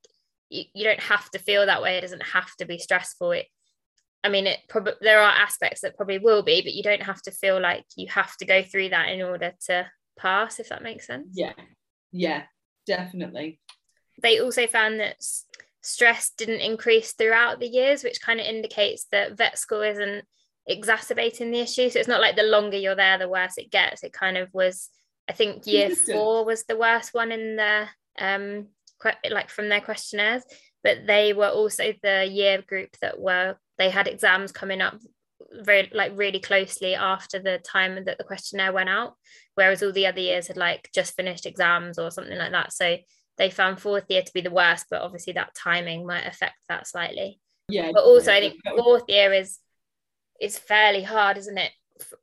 you, 0.53 0.63
you 0.73 0.83
don't 0.83 0.99
have 0.99 1.29
to 1.31 1.39
feel 1.39 1.65
that 1.65 1.81
way. 1.81 1.97
It 1.97 2.01
doesn't 2.01 2.23
have 2.23 2.55
to 2.57 2.65
be 2.65 2.77
stressful. 2.77 3.31
It 3.31 3.47
i 4.25 4.29
mean 4.29 4.47
it 4.47 4.59
probably 4.69 4.93
there 5.01 5.19
are 5.19 5.31
aspects 5.31 5.81
that 5.81 5.97
probably 5.97 6.17
will 6.17 6.43
be 6.43 6.61
but 6.61 6.73
you 6.73 6.81
don't 6.81 7.03
have 7.03 7.21
to 7.21 7.29
feel 7.29 7.59
like 7.59 7.83
you 7.97 8.07
have 8.07 8.37
to 8.37 8.45
go 8.45 8.63
through 8.63 8.87
that 8.87 9.09
in 9.09 9.21
order 9.21 9.51
to 9.67 9.85
pass 10.17 10.59
if 10.59 10.69
that 10.69 10.83
makes 10.83 11.07
sense. 11.07 11.27
Yeah. 11.33 11.53
Yeah 12.11 12.43
definitely. 12.85 13.59
They 14.21 14.39
also 14.39 14.67
found 14.67 14.99
that 14.99 15.17
stress 15.81 16.31
didn't 16.37 16.61
increase 16.61 17.13
throughout 17.13 17.59
the 17.59 17.67
years 17.67 18.03
which 18.03 18.21
kind 18.21 18.39
of 18.39 18.45
indicates 18.45 19.07
that 19.11 19.37
vet 19.37 19.57
school 19.57 19.81
isn't 19.81 20.23
exacerbating 20.65 21.51
the 21.51 21.59
issue. 21.59 21.89
So 21.89 21.99
it's 21.99 22.07
not 22.07 22.21
like 22.21 22.35
the 22.35 22.43
longer 22.43 22.77
you're 22.77 22.95
there, 22.95 23.17
the 23.17 23.27
worse 23.27 23.57
it 23.57 23.71
gets. 23.71 24.03
It 24.03 24.13
kind 24.13 24.37
of 24.37 24.53
was, 24.53 24.89
I 25.29 25.33
think 25.33 25.67
year 25.67 25.89
four 25.89 26.45
was 26.45 26.63
the 26.63 26.77
worst 26.77 27.13
one 27.13 27.31
in 27.31 27.55
the 27.57 27.87
um 28.19 28.67
like 29.29 29.49
from 29.49 29.69
their 29.69 29.81
questionnaires, 29.81 30.43
but 30.83 31.05
they 31.07 31.33
were 31.33 31.49
also 31.49 31.93
the 32.01 32.25
year 32.25 32.61
group 32.61 32.95
that 33.01 33.19
were 33.19 33.55
they 33.77 33.89
had 33.89 34.07
exams 34.07 34.51
coming 34.51 34.81
up 34.81 34.95
very 35.51 35.89
like 35.93 36.11
really 36.15 36.39
closely 36.39 36.95
after 36.95 37.39
the 37.39 37.59
time 37.59 38.03
that 38.05 38.17
the 38.17 38.23
questionnaire 38.23 38.73
went 38.73 38.89
out, 38.89 39.15
whereas 39.55 39.83
all 39.83 39.91
the 39.91 40.07
other 40.07 40.19
years 40.19 40.47
had 40.47 40.57
like 40.57 40.89
just 40.93 41.15
finished 41.15 41.45
exams 41.45 41.99
or 41.99 42.11
something 42.11 42.37
like 42.37 42.51
that. 42.51 42.73
So 42.73 42.97
they 43.37 43.49
found 43.49 43.79
fourth 43.79 44.05
year 44.09 44.21
to 44.21 44.33
be 44.33 44.41
the 44.41 44.51
worst, 44.51 44.87
but 44.89 45.01
obviously 45.01 45.33
that 45.33 45.55
timing 45.55 46.05
might 46.05 46.27
affect 46.27 46.55
that 46.69 46.87
slightly. 46.87 47.39
Yeah. 47.69 47.91
But 47.93 48.03
also, 48.03 48.31
I 48.31 48.39
think 48.39 48.59
fourth 48.77 49.05
year 49.07 49.33
is 49.33 49.59
it's 50.39 50.57
fairly 50.57 51.03
hard, 51.03 51.37
isn't 51.37 51.57
it? 51.57 51.71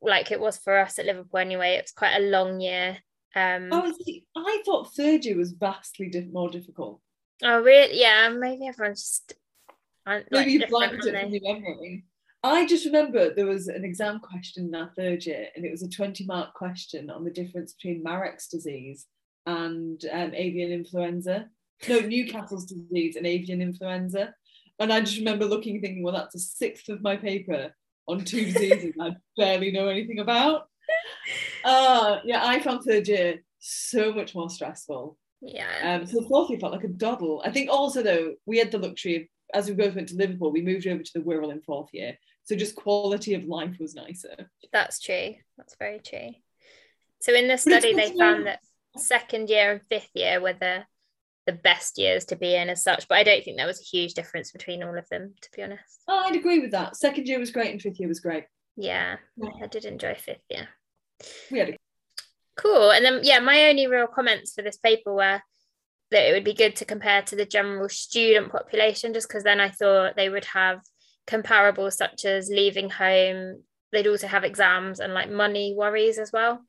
Like 0.03 0.31
it 0.31 0.41
was 0.41 0.59
for 0.59 0.79
us 0.79 0.99
at 0.99 1.07
Liverpool 1.07 1.41
anyway. 1.41 1.77
It's 1.77 1.93
quite 1.93 2.17
a 2.17 2.21
long 2.21 2.61
year. 2.61 2.99
Um, 3.35 3.69
oh, 3.71 3.93
see, 4.05 4.25
I 4.37 4.63
thought 4.65 4.95
third 4.95 5.25
year 5.25 5.37
was 5.37 5.53
vastly 5.53 6.11
more 6.33 6.51
difficult. 6.51 7.01
Oh, 7.43 7.61
really? 7.63 8.01
Yeah, 8.01 8.29
maybe 8.29 8.67
everyone's 8.67 9.03
just. 9.03 9.35
Like, 10.07 10.27
maybe 10.31 10.53
you 10.53 10.67
blanked 10.67 11.07
it 11.07 11.21
from 11.21 11.31
your 11.31 11.55
memory. 11.55 12.05
I 12.43 12.67
just 12.67 12.87
remember 12.87 13.35
there 13.35 13.47
was 13.47 13.69
an 13.69 13.85
exam 13.85 14.19
question 14.19 14.67
in 14.67 14.75
our 14.75 14.91
third 14.97 15.27
year, 15.27 15.49
and 15.55 15.65
it 15.65 15.71
was 15.71 15.83
a 15.83 15.89
20 15.89 16.25
mark 16.25 16.55
question 16.55 17.11
on 17.11 17.25
the 17.25 17.31
difference 17.31 17.75
between 17.75 18.03
Marek's 18.03 18.49
disease 18.49 19.07
and 19.47 20.03
um, 20.11 20.33
avian 20.35 20.73
influenza. 20.73 21.49
No, 21.89 22.01
Newcastle's 22.01 22.65
disease 22.65 23.17
and 23.17 23.27
avian 23.27 23.61
influenza. 23.61 24.35
And 24.79 24.91
I 24.93 25.01
just 25.01 25.19
remember 25.19 25.45
looking 25.45 25.75
and 25.75 25.83
thinking, 25.83 26.03
well, 26.03 26.15
that's 26.15 26.35
a 26.35 26.39
sixth 26.39 26.89
of 26.89 27.03
my 27.03 27.17
paper 27.17 27.75
on 28.09 28.25
two 28.25 28.47
diseases 28.47 28.95
I 28.99 29.17
barely 29.37 29.71
know 29.71 29.89
anything 29.89 30.19
about. 30.19 30.70
Uh, 31.65 32.19
yeah, 32.25 32.45
I 32.45 32.61
found 32.61 32.83
third 32.83 33.09
year 33.09 33.43
so 33.59 34.13
much 34.13 34.35
more 34.35 34.51
stressful. 34.51 35.17
Yeah. 35.43 35.99
Um, 36.01 36.07
so 36.07 36.23
fourth 36.23 36.51
year 36.51 36.59
felt 36.59 36.73
like 36.73 36.85
a 36.85 36.89
doddle. 36.89 37.43
I 37.45 37.51
think 37.51 37.71
also 37.71 38.03
though 38.03 38.35
we 38.47 38.59
had 38.59 38.71
the 38.71 38.79
luxury 38.79 39.17
of 39.17 39.23
as 39.53 39.69
we 39.69 39.75
both 39.75 39.95
went 39.95 40.09
to 40.09 40.17
Liverpool, 40.17 40.53
we 40.53 40.63
moved 40.63 40.87
over 40.87 41.03
to 41.03 41.11
the 41.15 41.21
Wirral 41.21 41.53
in 41.53 41.61
fourth 41.63 41.89
year. 41.93 42.17
So 42.45 42.57
just 42.57 42.77
quality 42.77 43.35
of 43.35 43.45
life 43.45 43.77
was 43.81 43.95
nicer. 43.95 44.51
That's 44.73 45.01
true. 45.01 45.35
That's 45.57 45.77
very 45.79 46.01
true. 46.01 46.35
So 47.21 47.35
in 47.35 47.49
the 47.49 47.59
study, 47.59 47.95
they 47.95 48.17
found 48.17 48.47
that 48.47 48.61
second 48.97 49.51
year 49.51 49.73
and 49.73 49.81
fifth 49.89 50.11
year 50.15 50.41
were 50.41 50.55
the 50.55 50.85
the 51.47 51.53
best 51.53 51.99
years 51.99 52.27
to 52.27 52.37
be 52.37 52.55
in 52.55 52.69
as 52.69 52.83
such. 52.83 53.09
But 53.09 53.19
I 53.19 53.23
don't 53.25 53.45
think 53.45 53.57
there 53.57 53.67
was 53.67 53.81
a 53.81 53.85
huge 53.97 54.15
difference 54.15 54.53
between 54.53 54.83
all 54.83 54.97
of 54.97 55.09
them, 55.09 55.35
to 55.41 55.49
be 55.55 55.63
honest. 55.63 56.03
Oh, 56.07 56.25
I'd 56.27 56.37
agree 56.37 56.61
with 56.61 56.71
that. 56.73 56.97
Second 56.97 57.27
year 57.27 57.39
was 57.39 57.51
great 57.51 57.73
and 57.73 57.81
fifth 57.81 57.99
year 57.99 58.09
was 58.09 58.21
great. 58.21 58.45
Yeah, 58.77 59.17
I 59.63 59.67
did 59.67 59.85
enjoy 59.85 60.15
fifth 60.15 60.45
year. 60.49 60.69
We 61.51 61.59
had 61.59 61.71
a 61.71 61.77
cool. 62.57 62.91
And 62.91 63.05
then 63.05 63.21
yeah, 63.23 63.39
my 63.41 63.69
only 63.69 63.87
real 63.87 64.07
comments 64.07 64.53
for 64.55 64.63
this 64.63 64.77
paper 64.77 65.15
were 65.15 65.41
that 66.11 66.29
it 66.29 66.33
would 66.33 66.45
be 66.45 66.55
good 66.55 66.77
to 66.77 66.85
compare 66.85 67.23
to 67.23 67.37
the 67.37 67.45
general 67.45 67.89
student 67.89 68.51
population, 68.51 69.15
just 69.15 69.29
because 69.29 69.45
then 69.45 69.61
I 69.61 69.71
thought 69.71 70.17
they 70.17 70.29
would 70.29 70.45
have 70.47 70.81
comparables 71.27 71.93
such 71.93 72.25
as 72.25 72.49
leaving 72.49 72.91
home. 72.91 73.63
They'd 73.93 74.07
also 74.07 74.27
have 74.27 74.45
exams 74.45 75.01
and 75.01 75.15
like 75.15 75.31
money 75.31 75.75
worries 75.77 76.19
as 76.19 76.33
well, 76.33 76.65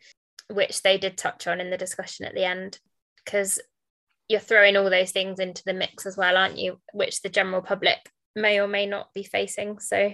which 0.49 0.81
they 0.81 0.97
did 0.97 1.17
touch 1.17 1.47
on 1.47 1.59
in 1.59 1.69
the 1.69 1.77
discussion 1.77 2.25
at 2.25 2.35
the 2.35 2.45
end. 2.45 2.79
Because 3.23 3.59
you're 4.27 4.39
throwing 4.39 4.77
all 4.77 4.89
those 4.89 5.11
things 5.11 5.39
into 5.39 5.63
the 5.65 5.73
mix 5.73 6.05
as 6.05 6.17
well, 6.17 6.37
aren't 6.37 6.57
you? 6.57 6.79
Which 6.93 7.21
the 7.21 7.29
general 7.29 7.61
public 7.61 7.97
may 8.35 8.59
or 8.59 8.67
may 8.67 8.85
not 8.85 9.13
be 9.13 9.23
facing. 9.23 9.79
So 9.79 10.13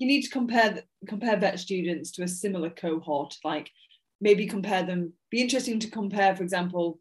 you 0.00 0.06
need 0.06 0.22
to 0.22 0.30
compare 0.30 0.82
compare 1.06 1.36
vet 1.36 1.60
students 1.60 2.10
to 2.12 2.24
a 2.24 2.28
similar 2.28 2.70
cohort, 2.70 3.36
like 3.44 3.70
maybe 4.20 4.46
compare 4.46 4.82
them. 4.82 5.12
Be 5.30 5.40
interesting 5.40 5.78
to 5.80 5.90
compare, 5.90 6.34
for 6.34 6.42
example, 6.42 6.98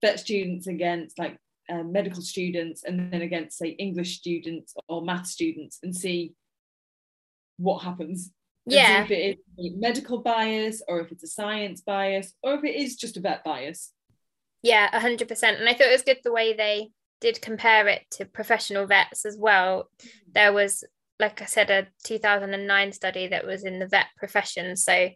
vet 0.00 0.18
students 0.20 0.68
against 0.68 1.18
like 1.18 1.36
uh, 1.68 1.82
medical 1.82 2.22
students, 2.22 2.84
and 2.84 3.12
then 3.12 3.20
against 3.20 3.58
say 3.58 3.70
English 3.70 4.16
students 4.16 4.74
or 4.88 5.02
math 5.02 5.26
students, 5.26 5.80
and 5.82 5.94
see 5.94 6.34
what 7.58 7.82
happens. 7.82 8.30
Yeah. 8.68 9.04
if 9.04 9.10
it 9.10 9.38
is 9.58 9.72
medical 9.76 10.18
bias, 10.18 10.82
or 10.88 11.00
if 11.00 11.12
it's 11.12 11.24
a 11.24 11.28
science 11.28 11.82
bias, 11.82 12.32
or 12.42 12.54
if 12.54 12.64
it 12.64 12.76
is 12.76 12.96
just 12.96 13.16
a 13.16 13.20
vet 13.20 13.44
bias. 13.44 13.92
Yeah, 14.62 14.88
100%. 14.98 15.60
And 15.60 15.68
I 15.68 15.74
thought 15.74 15.86
it 15.86 15.92
was 15.92 16.02
good 16.02 16.18
the 16.24 16.32
way 16.32 16.52
they 16.52 16.90
did 17.20 17.40
compare 17.40 17.86
it 17.88 18.02
to 18.12 18.24
professional 18.24 18.86
vets 18.86 19.24
as 19.24 19.36
well. 19.38 19.90
There 20.32 20.52
was, 20.52 20.84
like 21.18 21.40
I 21.42 21.46
said, 21.46 21.70
a 21.70 21.86
2009 22.04 22.92
study 22.92 23.28
that 23.28 23.46
was 23.46 23.64
in 23.64 23.78
the 23.78 23.88
vet 23.88 24.06
profession. 24.16 24.76
So 24.76 25.08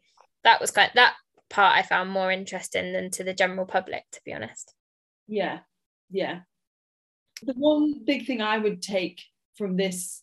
that 0.45 0.61
was 0.61 0.71
kind 0.71 0.89
of, 0.89 0.95
that 0.95 1.15
part 1.51 1.77
I 1.77 1.83
found 1.83 2.11
more 2.11 2.31
interesting 2.31 2.93
than 2.93 3.11
to 3.13 3.25
the 3.25 3.35
general 3.35 3.67
public, 3.67 4.05
to 4.13 4.21
be 4.25 4.33
honest. 4.33 4.75
Yeah, 5.27 5.61
yeah. 6.11 6.41
The 7.43 7.55
one 7.55 8.03
big 8.05 8.27
thing 8.27 8.41
I 8.41 8.59
would 8.59 8.83
take 8.83 9.21
from 9.57 9.77
this 9.77 10.23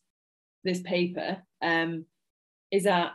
this 0.63 0.81
paper 0.81 1.37
um, 1.61 2.05
is 2.71 2.83
that 2.83 3.13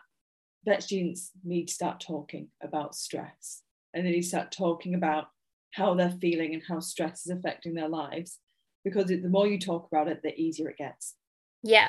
vet 0.64 0.82
students 0.82 1.32
need 1.44 1.66
to 1.68 1.74
start 1.74 2.00
talking 2.00 2.48
about 2.62 2.94
stress 2.94 3.62
and 3.92 4.06
they 4.06 4.10
need 4.10 4.22
to 4.22 4.28
start 4.28 4.52
talking 4.52 4.94
about 4.94 5.26
how 5.72 5.94
they're 5.94 6.16
feeling 6.20 6.54
and 6.54 6.62
how 6.66 6.80
stress 6.80 7.26
is 7.26 7.32
affecting 7.32 7.74
their 7.74 7.88
lives 7.88 8.38
because 8.84 9.06
the 9.06 9.28
more 9.28 9.46
you 9.46 9.58
talk 9.58 9.86
about 9.86 10.08
it 10.08 10.22
the 10.22 10.34
easier 10.40 10.68
it 10.68 10.78
gets 10.78 11.14
yeah 11.62 11.88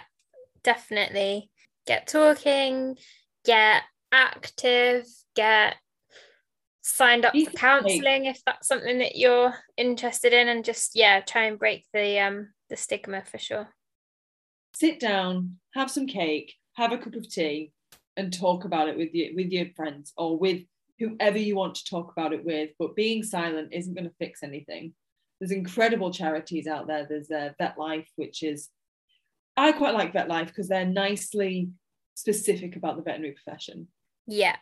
definitely 0.63 1.49
get 1.85 2.07
talking 2.07 2.97
get 3.45 3.83
active 4.11 5.05
get 5.35 5.75
signed 6.81 7.25
up 7.25 7.33
for 7.33 7.51
counseling 7.51 8.25
if 8.25 8.41
that's 8.45 8.67
something 8.67 8.99
that 8.99 9.15
you're 9.15 9.53
interested 9.77 10.33
in 10.33 10.47
and 10.47 10.65
just 10.65 10.91
yeah 10.95 11.21
try 11.21 11.45
and 11.45 11.59
break 11.59 11.85
the 11.93 12.19
um 12.19 12.49
the 12.69 12.75
stigma 12.75 13.23
for 13.23 13.37
sure 13.37 13.67
sit 14.75 14.99
down 14.99 15.57
have 15.73 15.89
some 15.89 16.07
cake 16.07 16.53
have 16.73 16.91
a 16.91 16.97
cup 16.97 17.15
of 17.15 17.29
tea 17.29 17.71
and 18.17 18.33
talk 18.33 18.65
about 18.65 18.89
it 18.89 18.97
with 18.97 19.13
your 19.13 19.33
with 19.35 19.51
your 19.51 19.67
friends 19.75 20.13
or 20.17 20.37
with 20.37 20.63
whoever 20.99 21.37
you 21.37 21.55
want 21.55 21.75
to 21.75 21.85
talk 21.85 22.11
about 22.11 22.33
it 22.33 22.45
with, 22.45 22.71
but 22.79 22.95
being 22.95 23.23
silent 23.23 23.69
isn't 23.71 23.93
going 23.93 24.07
to 24.07 24.15
fix 24.19 24.43
anything. 24.43 24.93
There's 25.39 25.51
incredible 25.51 26.11
charities 26.11 26.67
out 26.67 26.87
there. 26.87 27.05
There's 27.07 27.31
uh, 27.31 27.49
Vet 27.59 27.77
Life, 27.77 28.07
which 28.15 28.43
is, 28.43 28.69
I 29.55 29.71
quite 29.71 29.93
like 29.93 30.13
Vet 30.13 30.27
Life 30.27 30.47
because 30.47 30.67
they're 30.67 30.85
nicely 30.85 31.69
specific 32.15 32.75
about 32.75 32.97
the 32.97 33.03
veterinary 33.03 33.33
profession. 33.33 33.87
Yeah, 34.27 34.55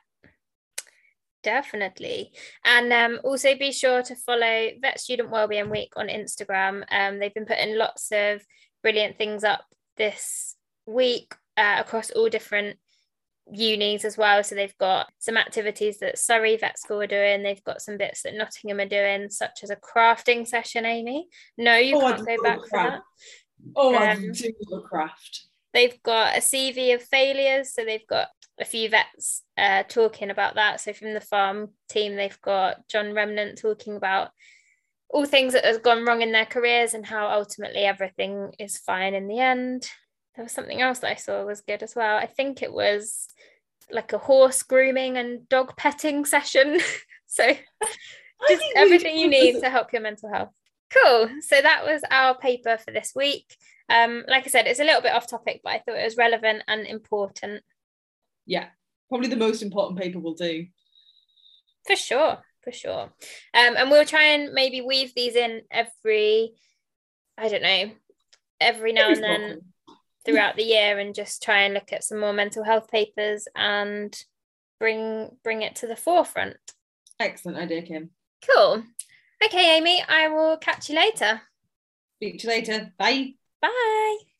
definitely. 1.43 2.31
And 2.65 2.91
um, 2.91 3.19
also 3.23 3.55
be 3.55 3.71
sure 3.71 4.01
to 4.03 4.15
follow 4.15 4.69
Vet 4.81 4.99
Student 4.99 5.29
Wellbeing 5.29 5.69
Week 5.69 5.93
on 5.95 6.07
Instagram. 6.07 6.83
Um, 6.91 7.19
they've 7.19 7.33
been 7.33 7.45
putting 7.45 7.77
lots 7.77 8.11
of 8.11 8.41
brilliant 8.83 9.17
things 9.17 9.43
up 9.43 9.65
this 9.97 10.55
week 10.85 11.35
uh, 11.57 11.77
across 11.79 12.11
all 12.11 12.29
different 12.29 12.77
unis 13.51 14.05
as 14.05 14.17
well. 14.17 14.43
So 14.43 14.55
they've 14.55 14.77
got 14.77 15.11
some 15.19 15.37
activities 15.37 15.99
that 15.99 16.17
Surrey 16.17 16.57
Vet 16.57 16.79
School 16.79 17.01
are 17.01 17.07
doing. 17.07 17.43
They've 17.43 17.63
got 17.63 17.81
some 17.81 17.97
bits 17.97 18.23
that 18.23 18.35
Nottingham 18.35 18.79
are 18.79 18.85
doing, 18.85 19.29
such 19.29 19.63
as 19.63 19.69
a 19.69 19.75
crafting 19.75 20.47
session, 20.47 20.85
Amy. 20.85 21.27
No, 21.57 21.75
you 21.75 21.97
oh, 21.97 22.01
can't 22.01 22.25
go 22.25 22.43
back 22.43 22.59
for 22.69 22.79
that. 22.79 23.01
Oh, 23.75 23.95
um, 23.95 24.01
I 24.01 24.15
do 24.15 24.53
love 24.69 24.83
craft. 24.83 25.45
They've 25.73 26.01
got 26.03 26.37
a 26.37 26.41
CV 26.41 26.93
of 26.93 27.01
failures. 27.01 27.73
So 27.73 27.85
they've 27.85 28.07
got 28.07 28.27
a 28.59 28.65
few 28.65 28.89
vets 28.89 29.43
uh, 29.57 29.83
talking 29.83 30.29
about 30.29 30.55
that. 30.55 30.81
So 30.81 30.93
from 30.93 31.13
the 31.13 31.21
farm 31.21 31.69
team, 31.89 32.15
they've 32.15 32.41
got 32.41 32.87
John 32.87 33.13
Remnant 33.13 33.57
talking 33.57 33.95
about 33.95 34.29
all 35.09 35.25
things 35.25 35.53
that 35.53 35.65
have 35.65 35.83
gone 35.83 36.05
wrong 36.05 36.21
in 36.21 36.31
their 36.31 36.45
careers 36.45 36.93
and 36.93 37.05
how 37.05 37.29
ultimately 37.29 37.81
everything 37.81 38.53
is 38.59 38.77
fine 38.77 39.13
in 39.13 39.27
the 39.27 39.39
end 39.39 39.89
there 40.35 40.45
was 40.45 40.51
something 40.51 40.81
else 40.81 40.99
that 40.99 41.11
I 41.11 41.15
saw 41.15 41.43
was 41.45 41.61
good 41.61 41.83
as 41.83 41.95
well. 41.95 42.17
I 42.17 42.25
think 42.25 42.61
it 42.61 42.73
was 42.73 43.27
like 43.91 44.13
a 44.13 44.17
horse 44.17 44.63
grooming 44.63 45.17
and 45.17 45.47
dog 45.49 45.75
petting 45.75 46.25
session. 46.25 46.79
so 47.27 47.53
just 48.49 48.63
everything 48.75 49.19
you 49.19 49.27
need 49.27 49.59
to 49.59 49.69
help 49.69 49.91
your 49.91 50.01
mental 50.01 50.31
health. 50.31 50.49
Cool. 50.91 51.29
So 51.41 51.61
that 51.61 51.85
was 51.85 52.01
our 52.11 52.37
paper 52.37 52.77
for 52.77 52.91
this 52.91 53.13
week. 53.15 53.55
Um, 53.89 54.23
like 54.27 54.45
I 54.45 54.49
said, 54.49 54.67
it's 54.67 54.79
a 54.79 54.83
little 54.83 55.01
bit 55.01 55.13
off 55.13 55.27
topic, 55.27 55.61
but 55.63 55.73
I 55.73 55.79
thought 55.79 55.97
it 55.97 56.03
was 56.03 56.17
relevant 56.17 56.63
and 56.67 56.85
important. 56.85 57.63
Yeah, 58.45 58.67
probably 59.09 59.29
the 59.29 59.35
most 59.35 59.61
important 59.61 59.99
paper 59.99 60.19
we'll 60.19 60.33
do. 60.33 60.65
For 61.85 61.95
sure, 61.95 62.39
for 62.63 62.71
sure. 62.71 63.03
Um, 63.53 63.75
and 63.77 63.89
we'll 63.89 64.05
try 64.05 64.23
and 64.23 64.53
maybe 64.53 64.81
weave 64.81 65.13
these 65.15 65.35
in 65.35 65.61
every, 65.71 66.53
I 67.37 67.47
don't 67.47 67.63
know, 67.63 67.91
every 68.59 68.93
now 68.93 69.09
and 69.09 69.23
then 69.23 69.61
throughout 70.25 70.55
the 70.55 70.63
year 70.63 70.99
and 70.99 71.15
just 71.15 71.41
try 71.41 71.61
and 71.63 71.73
look 71.73 71.91
at 71.91 72.03
some 72.03 72.19
more 72.19 72.33
mental 72.33 72.63
health 72.63 72.89
papers 72.89 73.47
and 73.55 74.15
bring 74.79 75.29
bring 75.43 75.61
it 75.61 75.75
to 75.77 75.87
the 75.87 75.95
forefront. 75.95 76.57
Excellent 77.19 77.57
idea, 77.57 77.81
Kim. 77.81 78.09
Cool. 78.49 78.83
Okay, 79.43 79.75
Amy, 79.77 80.01
I 80.07 80.27
will 80.29 80.57
catch 80.57 80.89
you 80.89 80.95
later. 80.95 81.41
Speak 82.17 82.39
to 82.39 82.47
you 82.47 82.53
later. 82.53 82.93
Bye. 82.97 83.33
Bye. 83.61 84.30